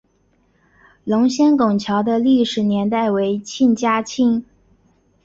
[1.03, 4.43] 龙仙拱桥的历史年代为清嘉庆。